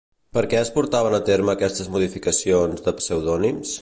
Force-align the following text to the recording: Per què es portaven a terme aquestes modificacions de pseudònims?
Per 0.35 0.41
què 0.53 0.57
es 0.61 0.71
portaven 0.77 1.17
a 1.17 1.21
terme 1.27 1.53
aquestes 1.57 1.91
modificacions 1.97 2.83
de 2.89 2.95
pseudònims? 3.05 3.69